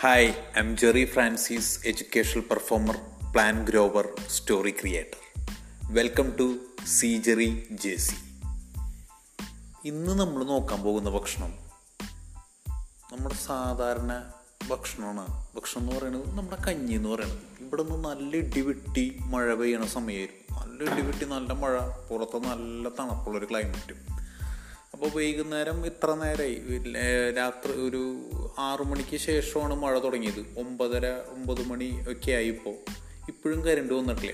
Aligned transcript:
Hi 0.00 0.26
I 0.26 0.32
am 0.56 0.76
Jerry 0.76 1.04
Francis 1.04 1.80
educational 1.86 2.40
performer 2.40 2.96
plan 3.32 3.64
grower 3.64 4.08
story 4.28 4.70
creator 4.70 5.44
welcome 5.92 6.36
to 6.40 6.56
C 6.86 7.18
Jerry 7.18 7.66
J 7.70 7.96
C 7.96 8.16
ഇന്ന് 9.84 10.20
നമ്മൾ 10.20 10.44
നോക്കാൻ 10.44 10.82
പോകുന്ന 10.82 11.10
ഭക്ഷണം 11.10 11.54
നമ്മുടെ 13.12 13.34
സാധാരണ 13.34 14.32
ഭക്ഷണമാണ്. 14.70 15.46
ഭക്ഷണം 15.56 15.82
എന്ന് 15.82 15.96
പറയുന്നത് 15.96 16.38
നമ്മുടെ 16.38 16.62
കഞ്ഞി 16.62 16.92
എന്ന് 16.92 17.08
പറയുന്നത്. 17.08 17.38
ഇവിടെ 17.60 17.82
നിന്ന് 17.82 18.08
നല്ല 18.08 18.36
ഇടിവെട്ടി 18.36 19.18
മഴ 19.20 19.54
പെയ്യണ 19.54 19.86
സമയമായിരുന്നു 19.86 20.60
നല്ല 20.60 20.92
ഇടിവെട്ടി 20.92 21.24
നല്ല 21.24 21.52
മഴ 21.52 21.80
പുറത്ത് 21.80 22.36
നല്ല 22.36 22.88
തണുപ്പുള്ളൊരു 22.88 23.46
ക്ലൈമറ്റും 23.50 24.07
അപ്പോൾ 24.98 25.10
വൈകുന്നേരം 25.16 25.86
ഇത്ര 25.86 26.14
നേരമായി 26.14 26.54
രാത്രി 27.36 27.72
ഒരു 27.72 28.30
ആറു 28.58 28.84
മണിക്ക് 28.84 29.16
ശേഷമാണ് 29.16 29.74
മഴ 29.74 29.98
തുടങ്ങിയത്. 29.98 30.40
ഒമ്പതര 30.58 31.06
ഒമ്പത് 31.06 31.62
മണി 31.66 32.04
ഒക്കെ 32.08 32.32
ആയി 32.32 32.48
ഇപ്പോൾ 32.48 32.74
ഇപ്പോഴും 33.28 33.64
കരണ്ട് 33.64 33.94
വന്നിട്ടില്ല. 33.94 34.32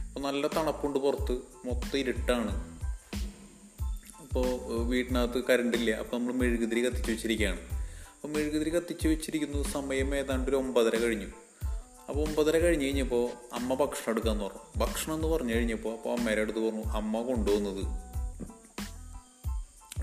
അപ്പോൾ 0.00 0.20
നല്ല 0.20 0.46
തണുപ്പുണ്ട് 0.46 0.98
പുറത്ത്. 0.98 1.32
മൊത്തം 1.64 1.98
ഇരുട്ടാണ്. 1.98 2.80
അപ്പോൾ 4.22 4.82
വീട്ടിനകത്ത് 4.84 5.44
കരണ്ടില്ല 5.44 5.90
അപ്പോൾ 5.90 6.16
നമ്മൾ 6.16 6.32
മെഴുകുതിരി 6.32 6.86
കത്തിച്ച് 6.86 7.12
വെച്ചിരിക്കുകയാണ്. 7.12 7.60
അപ്പോൾ 7.60 8.28
മെഴുകുതിരി 8.28 8.70
കത്തിച്ച് 8.70 9.08
വെച്ചിരിക്കുന്ന 9.08 9.62
സമയം 9.62 10.16
ഏതാണ്ട് 10.16 10.50
ഒരു 10.50 10.56
ഒമ്പതര 10.56 10.96
കഴിഞ്ഞു. 10.96 11.26
അപ്പോൾ 12.08 12.28
ഒമ്പതര 12.28 12.58
കഴിഞ്ഞ് 12.58 12.84
കഴിഞ്ഞപ്പോൾ 12.84 13.30
അമ്മ 13.52 13.74
ഭക്ഷണം 13.74 14.10
എടുക്കാമെന്ന് 14.10 14.44
പറഞ്ഞു. 14.44 14.60
ഭക്ഷണം 14.76 15.14
എന്ന് 15.14 15.28
പറഞ്ഞു 15.28 15.54
കഴിഞ്ഞപ്പോൾ 15.54 15.92
അപ്പോൾ 15.92 16.18
അമ്മേരെ 16.18 16.40
അടുത്ത് 16.40 16.58
പറഞ്ഞു 16.58 16.84
അമ്മ 16.84 17.22
കൊണ്ടുവന്നത് 17.22 18.11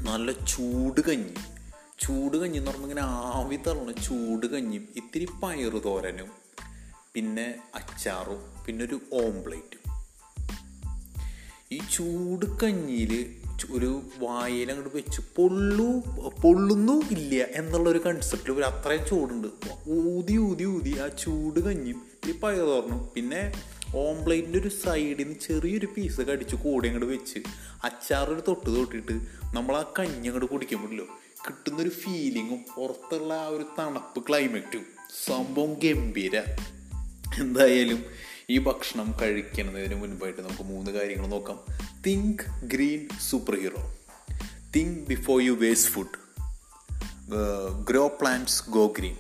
നല്ല 0.10 0.32
ചൂട് 0.32 1.02
കഞ്ഞി. 1.02 1.34
ചൂട് 2.00 2.38
കഞ്ഞി 2.38 2.58
എന്ന് 2.58 2.72
പറഞ്ഞാൽ 2.72 2.86
ഇങ്ങനെ 2.86 3.02
ആവി 3.02 3.56
തള്ളണ 3.56 3.92
ചൂട് 3.92 4.46
കഞ്ഞിയും 4.46 4.88
ഇത്തിരി 4.96 5.28
പയറ് 5.44 5.84
തോരനും 5.84 6.28
പിന്നെ 7.14 7.56
അച്ചാറും 7.76 8.64
പിന്നെ 8.66 8.86
ഒരു 8.86 9.00
ഓംപ്ലേറ്റും. 9.14 9.84
ഈ 11.72 11.80
ചൂട് 11.94 12.46
കഞ്ഞിയിൽ 12.46 13.36
ഒരു 13.72 14.02
വായിൽ 14.20 14.72
അങ്ങോട്ട് 14.72 14.98
വെച്ച് 14.98 15.22
പൊള്ളു 15.38 16.04
പൊള്ളുന്നു 16.44 16.94
ഇല്ല 16.94 17.36
എന്നുള്ള 17.36 17.90
ഒരു 17.90 18.00
കൺസെപ്റ്റിൽ 18.00 18.52
ഒരു 18.52 18.64
അത്രയും 18.64 19.06
ചൂടുണ്ട്. 19.08 19.48
ഊതി 19.90 20.38
ഊതി 20.38 20.66
ഊതി 20.66 20.98
ആ 20.98 21.08
ചൂട് 21.08 21.60
കഞ്ഞിയും 21.60 22.02
ഈ 22.30 22.34
തോരണം 22.42 23.10
പിന്നെ 23.16 23.42
ഓംപ്ലേറ്റിന്റെ 23.96 24.60
ഒരു 24.60 24.68
സൈഡിൽ 24.68 25.24
നിന്ന് 25.24 25.40
ചെറിയൊരു 25.48 25.88
പീസ് 25.98 26.22
കടിച്ച് 26.22 26.56
കൂടെ 26.56 26.88
അങ്ങോട്ട് 26.88 27.10
വെച്ച് 27.12 27.40
അച്ചാറൊരു 27.84 28.44
തൊട്ട് 28.48 28.70
തൊട്ടിട്ട് 28.76 29.16
നമ്മൾ 29.54 29.76
ആ 29.76 29.94
കഞ്ഞി 30.00 30.28
അങ്ങോട്ട് 30.28 30.46
കുടിക്കുമ്പോഴല്ലോ 30.46 31.06
കിട്ടുന്നൊരു 31.48 31.90
ഫീലിങ്ങും 31.90 32.60
പുറത്തുള്ള 32.78 33.34
ആ 33.34 33.48
ഒരു 33.48 33.66
തണുപ്പ് 33.80 34.30
ക്ലൈമറ്റും 34.30 34.86
സംഭവം 35.26 35.74
ഗംഭീര. 35.74 36.36
എന്തായാലും 37.42 38.06
ഈ 38.50 38.58
ഭക്ഷണം 38.58 39.14
കഴിക്കുന്നതിന് 39.22 39.96
മുൻപായിട്ട് 39.96 40.42
നമുക്ക് 40.42 40.64
മൂന്ന് 40.64 40.92
കാര്യങ്ങൾ 40.92 41.28
നോക്കാം. 41.28 41.60
Think 42.06 42.44
green 42.64 43.08
superhero 43.60 43.98
think 44.76 45.00
before 45.08 45.42
you 45.42 45.52
waste 45.52 45.92
food 45.92 46.18
grow 47.90 48.08
plants 48.08 48.64
go 48.70 48.86
green 48.98 49.18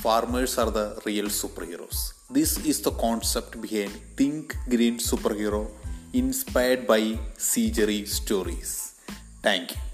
farmers 0.00 0.60
are 0.60 0.68
the 0.68 0.78
real 0.78 1.28
super 1.28 1.62
superheroes. 1.62 2.00
This 2.32 2.56
is 2.64 2.80
the 2.80 2.92
concept 2.92 3.60
behind 3.60 3.92
Think 4.16 4.56
Green 4.66 4.96
Superhero 4.96 5.68
inspired 6.14 6.86
by 6.86 7.18
Seegery 7.36 8.08
stories. 8.08 8.94
Thank 9.42 9.72
you. 9.72 9.91